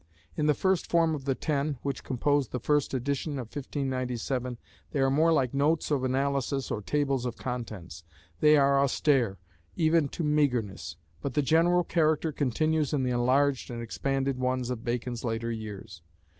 [0.35, 4.57] In the first form of the ten, which composed the first edition of 1597,
[4.89, 8.03] they are more like notes of analysis or tables of contents;
[8.39, 9.37] they are austere
[9.75, 10.95] even to meagreness.
[11.21, 16.01] But the general character continues in the enlarged and expanded ones of Bacon's later years.